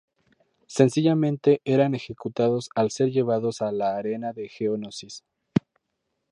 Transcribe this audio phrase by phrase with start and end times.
[0.65, 5.23] Sencillamente eran ejecutados al ser llevados a la Arena de Geonosis.